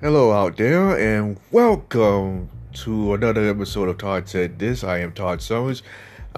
Hello 0.00 0.30
out 0.30 0.56
there, 0.56 0.96
and 0.96 1.40
welcome 1.50 2.48
to 2.72 3.14
another 3.14 3.50
episode 3.50 3.88
of 3.88 3.98
Todd 3.98 4.28
Said 4.28 4.56
This. 4.56 4.84
I 4.84 4.98
am 4.98 5.10
Todd 5.10 5.42
Summers. 5.42 5.82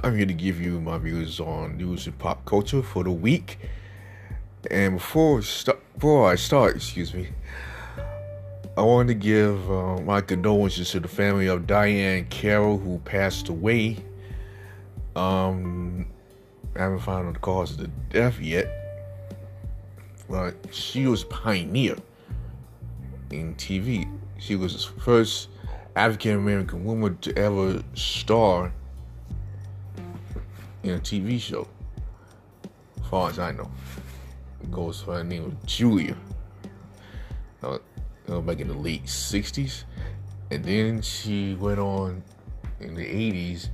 I'm 0.02 0.16
here 0.16 0.24
to 0.24 0.32
give 0.32 0.58
you 0.58 0.80
my 0.80 0.96
views 0.96 1.40
on 1.40 1.76
news 1.76 2.06
and 2.06 2.18
pop 2.18 2.46
culture 2.46 2.82
for 2.82 3.04
the 3.04 3.10
week. 3.10 3.58
And 4.70 4.94
before 4.94 5.42
st- 5.42 5.76
before 5.92 6.32
I 6.32 6.36
start, 6.36 6.76
excuse 6.76 7.12
me, 7.12 7.28
I 8.78 8.80
want 8.80 9.08
to 9.08 9.14
give 9.14 9.70
uh, 9.70 9.98
my 9.98 10.22
condolences 10.22 10.92
to 10.92 11.00
the 11.00 11.08
family 11.08 11.46
of 11.46 11.66
Diahann 11.66 12.30
Carroll 12.30 12.78
who 12.78 12.96
passed 13.00 13.50
away. 13.50 13.98
Um, 15.14 16.06
I 16.76 16.78
haven't 16.78 17.00
found 17.00 17.36
the 17.36 17.38
cause 17.40 17.72
of 17.72 17.76
the 17.76 17.88
death 18.08 18.40
yet, 18.40 18.70
but 20.30 20.54
she 20.72 21.06
was 21.06 21.24
a 21.24 21.26
pioneer 21.26 21.96
in 23.30 23.54
TV. 23.54 24.10
She 24.38 24.56
was 24.56 24.74
the 24.74 25.00
first 25.00 25.48
African 25.96 26.36
American 26.36 26.84
woman 26.84 27.18
to 27.18 27.36
ever 27.38 27.82
star 27.94 28.72
in 30.82 30.90
a 30.90 30.98
TV 30.98 31.40
show, 31.40 31.68
as 33.00 33.06
far 33.08 33.30
as 33.30 33.38
I 33.38 33.52
know. 33.52 33.70
It 34.62 34.70
goes 34.70 35.02
by 35.02 35.18
the 35.18 35.24
name 35.24 35.44
of 35.44 35.66
Julia. 35.66 36.16
Uh, 38.30 38.40
back 38.40 38.60
in 38.60 38.68
the 38.68 38.74
late 38.74 39.04
60s. 39.04 39.84
And 40.50 40.64
then 40.64 41.02
she 41.02 41.54
went 41.54 41.78
on 41.78 42.22
in 42.80 42.94
the 42.94 43.04
80s 43.04 43.68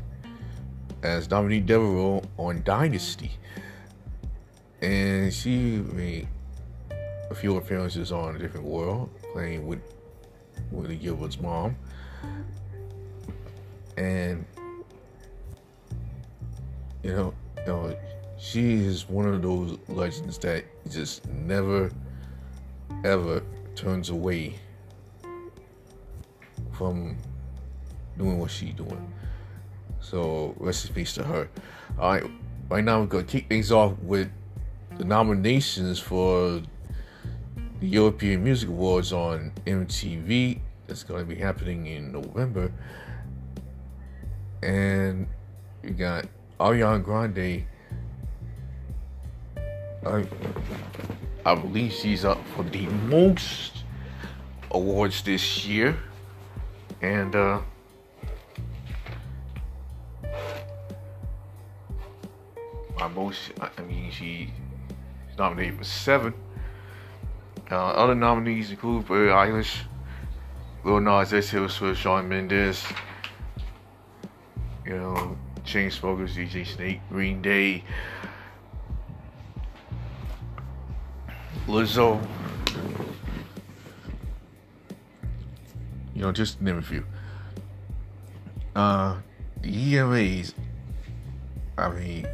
as 1.02 1.27
Dominique 1.27 1.66
Devereaux 1.66 2.23
on 2.38 2.62
Dynasty. 2.62 3.32
And 4.80 5.32
she 5.32 5.79
made 5.93 6.29
a 7.30 7.35
few 7.35 7.57
appearances 7.57 8.13
on 8.13 8.37
A 8.37 8.38
Different 8.38 8.66
World, 8.66 9.10
playing 9.37 9.66
with 9.66 9.80
Whitley 10.70 10.96
Gilbert's 10.96 11.38
mom. 11.38 11.76
And 13.98 14.46
you 17.02 17.12
know, 17.12 17.34
you 17.59 17.66
know, 17.66 17.96
she 18.38 18.73
is 18.73 19.07
one 19.07 19.26
of 19.26 19.42
those 19.42 19.79
legends 19.88 20.38
that 20.38 20.64
just 20.90 21.29
never 21.29 21.90
ever 23.04 23.42
turns 23.74 24.09
away 24.09 24.54
from 26.73 27.18
doing 28.16 28.38
what 28.38 28.51
she's 28.51 28.73
doing. 28.73 29.12
So 30.01 30.54
rest 30.57 30.88
in 30.88 30.95
peace 30.95 31.12
to 31.12 31.24
her. 31.24 31.46
All 31.98 32.12
right, 32.12 32.30
right 32.70 32.82
now 32.82 33.01
we're 33.01 33.07
gonna 33.07 33.24
kick 33.24 33.51
things 33.51 33.70
off 33.70 33.98
with 33.98 34.30
the 34.96 35.04
nominations 35.04 35.98
for 35.98 36.62
the 37.80 37.87
European 37.87 38.45
Music 38.45 38.69
Awards 38.69 39.13
on 39.13 39.52
MTV. 39.66 40.60
That's 40.87 41.02
gonna 41.02 41.24
be 41.24 41.37
happening 41.37 41.87
in 41.87 42.13
November, 42.13 42.73
and 44.63 45.27
you 45.82 45.91
got 45.91 46.27
Ariana 46.60 47.02
Grande. 47.02 47.65
I, 50.07 50.24
I 51.45 51.54
believe 51.57 51.93
she's 51.93 52.24
up 52.24 52.38
for 52.54 52.63
the 52.63 52.87
most 53.09 53.85
awards 54.71 55.23
this 55.23 55.66
year. 55.66 55.97
And 57.02 57.35
uh 57.35 57.60
my 62.99 63.09
most 63.09 63.52
I 63.60 63.82
mean 63.82 64.10
she's 64.10 64.49
nominated 65.38 65.78
for 65.78 65.84
seven. 65.84 66.34
Uh, 67.70 67.75
other 67.75 68.14
nominees 68.14 68.70
include 68.70 69.09
Billie 69.09 69.26
Eilish, 69.28 69.81
Lil 70.84 71.00
Nas 71.00 71.32
X, 71.32 71.50
Taylor 71.50 71.68
Swift, 71.68 72.00
Shawn 72.00 72.28
Mendes, 72.28 72.84
you 74.84 74.96
know, 74.96 75.36
Chainsmokers, 75.64 76.34
DJ 76.34 76.64
Snake, 76.64 77.00
Green 77.08 77.42
Day, 77.42 77.82
Lizzo. 81.66 82.24
You 86.14 86.22
know, 86.22 86.32
just 86.32 86.62
name 86.62 86.78
a 86.78 86.82
few. 86.82 87.04
Uh, 88.76 89.16
the 89.60 89.94
EMAs, 89.94 90.54
I 91.76 91.88
mean, 91.91 92.26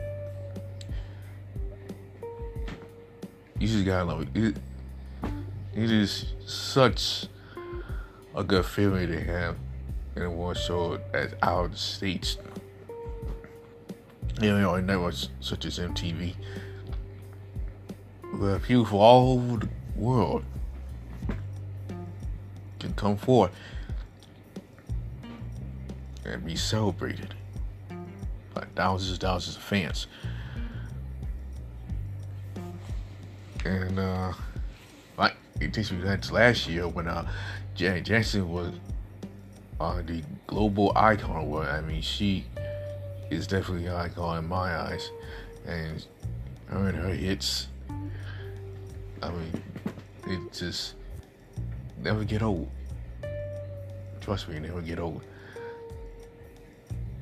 you 3.58 3.66
just 3.66 3.86
gotta 3.86 4.04
love 4.04 4.22
it. 4.22 4.28
it. 4.36 4.56
It 5.74 5.90
is 5.90 6.26
such 6.44 7.26
a 8.34 8.44
good 8.44 8.66
feeling 8.66 9.08
to 9.08 9.20
have 9.24 9.56
in 10.14 10.22
a 10.22 10.30
one 10.30 10.54
show 10.54 11.00
as 11.14 11.32
out 11.42 11.64
of 11.64 11.72
the 11.72 11.78
states. 11.78 12.36
You 14.38 14.58
know, 14.58 14.74
in 14.74 14.84
networks 14.84 15.30
such 15.40 15.64
as 15.64 15.78
MTV, 15.78 16.34
where 18.38 18.58
people 18.58 18.84
from 18.84 18.98
all 18.98 19.32
over 19.38 19.56
the 19.58 19.68
world 19.96 20.44
can 22.78 22.92
come 22.92 23.16
forth 23.16 23.52
and 26.26 26.44
be 26.44 26.56
celebrated 26.56 27.34
by 28.52 28.64
thousands 28.74 29.12
and 29.12 29.20
thousands 29.20 29.56
of 29.56 29.62
fans. 29.62 30.06
And 33.64 33.98
uh 33.98 34.32
me 35.62 36.04
back 36.04 36.20
to 36.22 36.34
last 36.34 36.68
year 36.68 36.88
when 36.88 37.06
uh 37.08 37.26
Janet 37.74 38.04
Jackson 38.04 38.50
was 38.50 38.72
on 39.80 40.04
the 40.06 40.22
global 40.46 40.92
icon 40.96 41.36
award. 41.36 41.68
I 41.68 41.80
mean 41.80 42.02
she 42.02 42.46
is 43.30 43.46
definitely 43.46 43.86
an 43.86 43.94
icon 43.94 44.38
in 44.38 44.48
my 44.48 44.76
eyes. 44.76 45.10
And 45.66 46.04
her 46.66 46.88
and 46.88 46.98
her 46.98 47.10
hits 47.10 47.68
I 49.22 49.30
mean 49.30 49.62
it 50.26 50.52
just 50.52 50.94
never 51.98 52.24
get 52.24 52.42
old. 52.42 52.68
Trust 54.20 54.48
me, 54.48 54.58
never 54.58 54.80
get 54.80 54.98
old. 54.98 55.22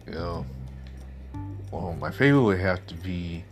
You 0.06 0.12
know, 0.12 0.46
well, 1.70 1.92
my 1.94 2.10
favorite 2.10 2.42
would 2.42 2.60
have 2.60 2.86
to 2.88 2.94
be 2.94 3.44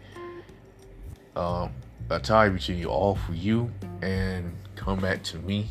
um, 1.36 1.70
a 2.10 2.18
tie 2.18 2.48
between 2.48 2.78
you 2.78 2.88
all 2.88 3.14
for 3.14 3.34
you 3.34 3.70
and 4.02 4.56
come 4.76 5.00
back 5.00 5.22
to 5.24 5.36
me. 5.38 5.68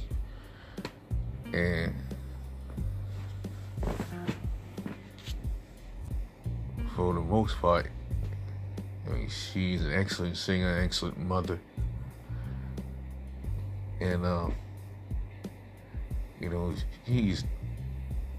And 1.53 1.93
for 6.95 7.13
the 7.13 7.21
most 7.21 7.57
part, 7.57 7.89
I 9.07 9.13
mean, 9.13 9.29
she's 9.29 9.83
an 9.83 9.93
excellent 9.93 10.37
singer, 10.37 10.81
excellent 10.83 11.17
mother, 11.17 11.59
and 14.01 14.25
um, 14.25 14.53
you 16.41 16.49
know, 16.49 16.73
he's 17.05 17.45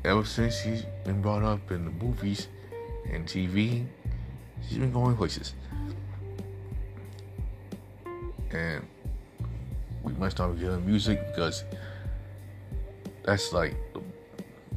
ever 0.04 0.24
since 0.24 0.60
she's 0.60 0.82
been 1.04 1.22
brought 1.22 1.42
up 1.42 1.70
in 1.70 1.84
the 1.84 1.90
movies 2.04 2.48
and 3.10 3.26
TV, 3.26 3.86
she's 4.68 4.78
been 4.78 4.92
going 4.92 5.16
places. 5.16 5.54
And 8.52 8.86
we 10.02 10.12
must 10.14 10.36
start 10.36 10.50
with 10.50 10.84
music 10.84 11.26
because 11.28 11.64
that's 13.24 13.52
like 13.52 13.76
the 13.92 14.00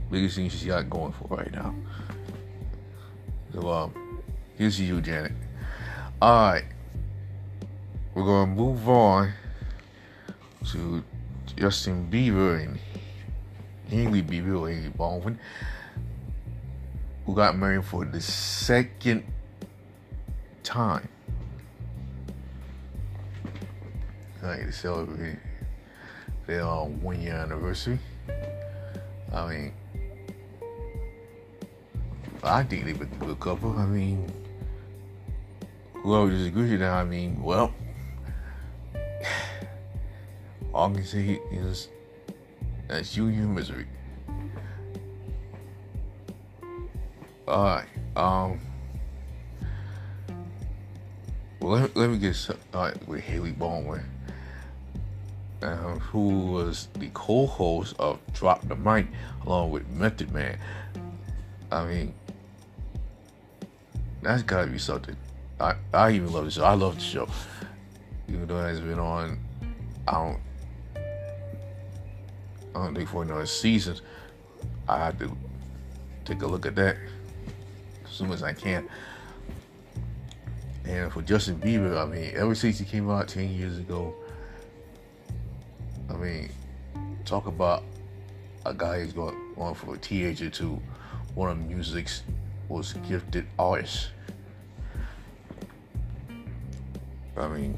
biggest 0.09 0.35
thing 0.35 0.49
she's 0.49 0.65
got 0.65 0.89
going 0.89 1.13
for 1.13 1.37
right 1.37 1.51
now. 1.51 1.73
So 3.53 3.69
um 3.69 4.21
here's 4.57 4.79
you, 4.79 5.01
Janet. 5.01 5.33
Alright. 6.21 6.65
We're 8.13 8.25
gonna 8.25 8.51
move 8.51 8.89
on 8.89 9.31
to 10.71 11.03
Justin 11.55 12.09
Bieber 12.11 12.61
and 12.63 12.77
Hailey 13.87 14.21
Bieber, 14.21 14.69
Hailey 14.69 14.89
Baldwin, 14.89 15.39
who 17.25 17.35
got 17.35 17.57
married 17.57 17.85
for 17.85 18.05
the 18.05 18.21
second 18.21 19.23
time. 20.63 21.07
Like 24.43 24.65
to 24.65 24.71
celebrate 24.71 25.37
their 26.47 26.63
uh, 26.63 26.85
one 26.85 27.21
year 27.21 27.35
anniversary. 27.35 27.99
I 29.31 29.47
mean, 29.47 29.73
I 32.43 32.63
think 32.63 32.85
they 32.85 32.93
were 32.93 33.05
a 33.05 33.25
good 33.25 33.39
couple. 33.39 33.77
I 33.77 33.85
mean, 33.85 34.31
whoever 35.93 36.31
disagrees 36.31 36.71
with 36.71 36.79
that, 36.79 36.91
I 36.91 37.03
mean, 37.03 37.41
well, 37.41 37.73
all 40.73 40.89
I 40.89 40.93
can 40.95 41.05
say 41.05 41.39
is 41.51 41.89
that's 42.87 43.15
you 43.15 43.27
and 43.27 43.37
your 43.37 43.47
misery. 43.47 43.85
Alright, 47.47 47.87
um. 48.15 48.59
Well, 51.59 51.79
let, 51.79 51.95
let 51.95 52.09
me 52.09 52.17
get 52.17 52.35
started 52.35 53.07
with 53.07 53.21
Hailey 53.21 53.51
Baldwin. 53.51 54.03
Uh, 55.61 55.75
who 55.99 56.51
was 56.51 56.87
the 56.93 57.09
co-host 57.13 57.95
of 57.99 58.19
Drop 58.33 58.67
the 58.67 58.75
Mic 58.75 59.07
along 59.45 59.71
with 59.71 59.87
Method 59.89 60.31
Man. 60.33 60.57
I 61.71 61.85
mean, 61.85 62.13
that's 64.21 64.43
gotta 64.43 64.67
be 64.67 64.77
something. 64.77 65.15
I, 65.59 65.75
I 65.93 66.11
even 66.11 66.31
love 66.31 66.45
the 66.45 66.51
show. 66.51 66.63
I 66.63 66.73
love 66.73 66.95
the 66.95 67.01
show. 67.01 67.27
Even 68.27 68.47
though 68.47 68.59
it 68.59 68.69
has 68.69 68.79
been 68.79 68.99
on, 68.99 69.39
I 70.07 70.11
don't, 70.13 70.39
I 72.73 72.85
don't 72.85 72.95
think 72.95 73.09
for 73.09 73.23
another 73.23 73.45
season. 73.45 73.97
I 74.87 74.97
have 74.97 75.19
to 75.19 75.35
take 76.25 76.41
a 76.41 76.47
look 76.47 76.65
at 76.65 76.75
that 76.75 76.97
as 78.05 78.11
soon 78.11 78.31
as 78.31 78.43
I 78.43 78.53
can. 78.53 78.87
And 80.85 81.11
for 81.11 81.21
Justin 81.21 81.59
Bieber, 81.59 82.01
I 82.01 82.05
mean, 82.05 82.31
ever 82.35 82.55
since 82.55 82.79
he 82.79 82.85
came 82.85 83.09
out 83.09 83.27
10 83.27 83.49
years 83.49 83.77
ago, 83.77 84.15
I 86.11 86.17
mean, 86.17 86.49
talk 87.23 87.47
about 87.47 87.83
a 88.65 88.73
guy 88.73 88.99
who's 88.99 89.13
going, 89.13 89.37
going 89.55 89.75
from 89.75 89.93
a 89.93 89.97
teenager 89.97 90.49
to 90.49 90.81
one 91.35 91.51
of 91.51 91.57
music's 91.57 92.23
most 92.69 93.01
gifted 93.07 93.47
artists. 93.57 94.09
I 97.37 97.47
mean, 97.47 97.77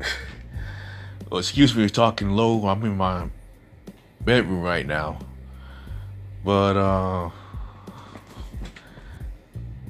well, 1.30 1.38
excuse 1.38 1.74
me 1.76 1.86
for 1.86 1.94
talking 1.94 2.30
low. 2.30 2.66
I'm 2.66 2.84
in 2.84 2.96
my 2.96 3.28
bedroom 4.20 4.62
right 4.62 4.86
now. 4.86 5.18
But, 6.44 6.76
uh, 6.76 7.30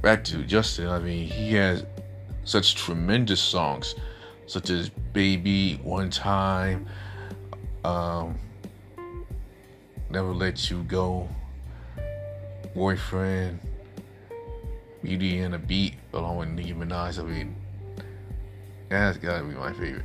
back 0.02 0.22
to 0.24 0.44
Justin, 0.44 0.88
I 0.88 0.98
mean, 0.98 1.28
he 1.28 1.54
has 1.54 1.84
such 2.44 2.74
tremendous 2.74 3.40
songs, 3.40 3.94
such 4.46 4.70
as 4.70 4.88
Baby, 4.88 5.80
One 5.82 6.10
Time, 6.10 6.86
um, 7.84 8.38
Never 10.10 10.32
Let 10.32 10.70
You 10.70 10.82
Go, 10.84 11.28
Boyfriend, 12.74 13.60
Beauty 15.02 15.38
and 15.40 15.54
a 15.54 15.58
Beat, 15.58 15.94
along 16.12 16.36
with 16.36 16.48
Nicki 16.48 16.74
Minaj. 16.74 17.18
I 17.18 17.22
mean, 17.22 17.56
that's 18.88 19.18
gotta 19.18 19.44
be 19.44 19.54
my 19.54 19.72
favorite. 19.72 20.04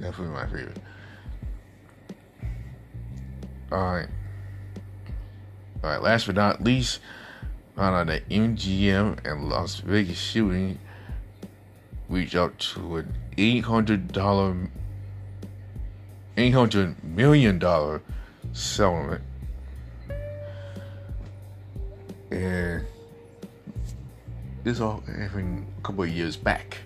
Definitely 0.00 0.34
my 0.34 0.46
favorite. 0.46 0.78
Alright. 3.70 4.08
Alright, 5.82 6.02
last 6.02 6.26
but 6.26 6.34
not 6.34 6.62
least, 6.62 7.00
found 7.76 7.96
out 7.96 8.06
that 8.08 8.28
MGM 8.28 9.24
and 9.24 9.48
Las 9.48 9.80
Vegas 9.80 10.18
shooting 10.18 10.78
reached 12.08 12.34
out 12.34 12.58
to 12.58 12.96
an 12.96 13.14
$800 13.36 14.70
$800 16.36 17.02
million 17.02 18.00
settlement. 18.52 19.22
And 22.30 22.84
this 24.64 24.80
all 24.80 25.00
happened 25.00 25.66
a 25.78 25.82
couple 25.82 26.04
of 26.04 26.10
years 26.10 26.36
back. 26.36 26.78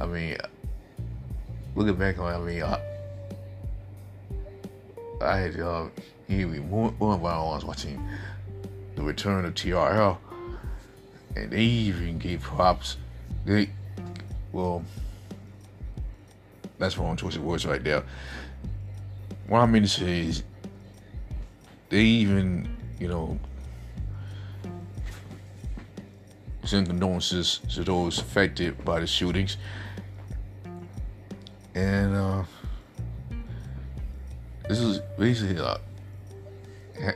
I 0.00 0.06
mean, 0.06 0.36
looking 1.74 1.96
back 1.96 2.18
on, 2.18 2.32
it, 2.32 2.36
I 2.36 2.40
mean, 2.40 2.62
I, 2.62 2.80
I 5.22 5.36
had 5.38 5.60
uh, 5.60 5.88
one 6.28 6.94
of 7.00 7.22
my 7.22 7.38
was 7.38 7.64
watching 7.64 8.02
the 9.00 9.06
return 9.06 9.46
of 9.46 9.54
TRL, 9.54 10.18
and 11.34 11.50
they 11.50 11.62
even 11.62 12.18
gave 12.18 12.42
props. 12.42 12.98
They, 13.46 13.70
well, 14.52 14.84
that's 16.78 16.98
wrong 16.98 17.16
choice 17.16 17.36
of 17.36 17.42
words 17.42 17.64
right 17.64 17.82
there. 17.82 18.04
What 19.48 19.60
I 19.60 19.66
mean 19.66 19.82
to 19.82 19.88
say 19.88 20.20
is, 20.20 20.42
they 21.88 22.02
even, 22.02 22.76
you 22.98 23.08
know, 23.08 23.38
send 26.64 26.86
condolences 26.86 27.60
to 27.70 27.82
those 27.82 28.18
affected 28.18 28.84
by 28.84 29.00
the 29.00 29.06
shootings. 29.06 29.56
And 31.74 32.14
uh, 32.14 32.42
this 34.68 34.78
is 34.78 34.98
basically 35.18 35.58
uh, 35.58 35.78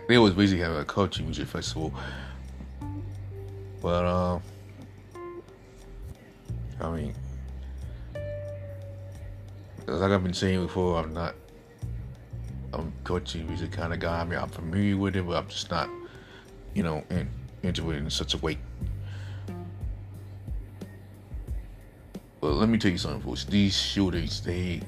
they 0.09 0.19
was 0.19 0.33
basically 0.33 0.63
having 0.63 0.79
a 0.79 0.85
country 0.85 1.25
music 1.25 1.49
festival. 1.49 1.93
But 3.83 4.05
uh, 4.05 4.39
I 6.81 6.91
mean, 6.91 7.15
like 9.87 10.11
I've 10.11 10.23
been 10.23 10.35
saying 10.35 10.63
before, 10.63 10.99
I'm 10.99 11.13
not 11.13 11.35
I'm 12.73 12.93
country 13.05 13.43
music 13.43 13.73
kind 13.73 13.93
of 13.93 14.01
guy. 14.01 14.21
I 14.21 14.25
mean, 14.25 14.39
I'm 14.39 14.49
familiar 14.49 14.97
with 14.97 15.17
it, 15.17 15.27
but 15.27 15.37
I'm 15.37 15.49
just 15.49 15.71
not, 15.71 15.89
you 16.75 16.83
know, 16.83 17.05
in, 17.11 17.29
into 17.63 17.91
it 17.91 17.99
in 17.99 18.11
such 18.11 18.35
a 18.35 18.39
way. 18.39 18.59
But 22.41 22.55
let 22.55 22.69
me 22.69 22.79
tell 22.79 22.91
you 22.91 22.99
something, 22.99 23.23
folks. 23.23 23.45
These 23.45 23.77
shootings, 23.77 24.41
they 24.41 24.83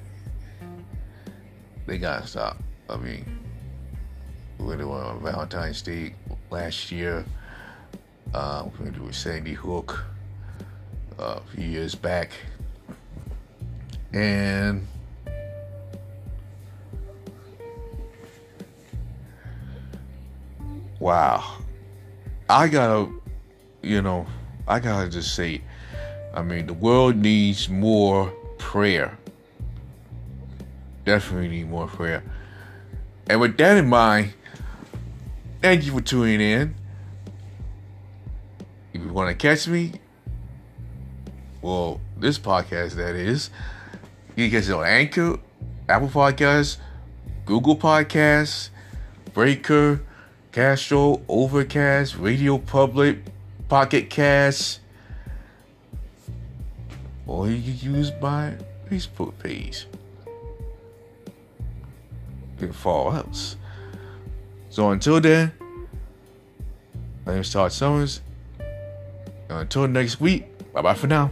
they 1.86 1.98
gotta 1.98 2.26
stop. 2.26 2.58
I 2.90 2.96
mean, 2.96 3.45
it 4.80 4.84
was 4.84 5.22
Valentine's 5.22 5.82
Day 5.82 6.14
last 6.50 6.90
year, 6.90 7.24
uh, 8.34 8.64
was 9.00 9.16
Sandy 9.16 9.54
Hook 9.54 10.04
uh, 11.18 11.40
a 11.40 11.54
few 11.54 11.64
years 11.64 11.94
back, 11.94 12.30
and 14.12 14.86
wow, 20.98 21.58
I 22.48 22.68
gotta, 22.68 23.10
you 23.82 24.02
know, 24.02 24.26
I 24.66 24.80
gotta 24.80 25.08
just 25.08 25.34
say 25.34 25.62
I 26.36 26.42
mean, 26.42 26.66
the 26.66 26.74
world 26.74 27.16
needs 27.16 27.70
more 27.70 28.30
prayer. 28.58 29.16
Definitely 31.06 31.48
need 31.48 31.70
more 31.70 31.86
prayer. 31.86 32.22
And 33.28 33.40
with 33.40 33.56
that 33.58 33.76
in 33.76 33.88
mind, 33.88 34.32
thank 35.60 35.84
you 35.84 35.92
for 35.92 36.00
tuning 36.00 36.40
in. 36.40 36.74
If 38.92 39.02
you 39.02 39.12
want 39.12 39.28
to 39.30 39.34
catch 39.34 39.66
me, 39.68 39.92
well, 41.60 42.00
this 42.16 42.38
podcast 42.38 42.94
that 42.94 43.14
is, 43.14 43.50
you 44.36 44.48
can 44.48 44.60
catch 44.60 44.68
it 44.68 44.72
on 44.72 44.84
Anchor, 44.84 45.38
Apple 45.88 46.08
Podcasts, 46.08 46.78
Google 47.44 47.76
Podcasts, 47.76 48.70
Breaker, 49.34 50.02
Castro, 50.52 51.20
Overcast, 51.28 52.16
Radio 52.16 52.58
Public, 52.58 53.18
Pocket 53.68 54.08
Cast 54.08 54.80
or 57.26 57.48
you 57.50 57.60
can 57.60 57.94
use 57.94 58.12
my 58.20 58.54
Facebook 58.88 59.36
page. 59.38 59.86
Can 62.58 62.72
follow 62.72 63.10
us. 63.10 63.56
So 64.70 64.90
until 64.90 65.20
then, 65.20 65.52
my 67.24 67.32
name 67.32 67.40
is 67.40 67.52
Todd 67.52 67.72
Summers. 67.72 68.20
Until 69.48 69.86
next 69.88 70.20
week, 70.20 70.46
bye 70.72 70.82
bye 70.82 70.94
for 70.94 71.06
now. 71.06 71.30